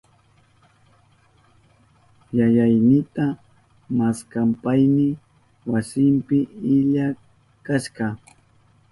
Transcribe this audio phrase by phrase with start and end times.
[2.37, 3.25] Yayaynita
[3.97, 5.07] maskashpayni
[5.71, 6.37] wasinpi
[6.73, 7.05] illa
[7.65, 8.05] kashka.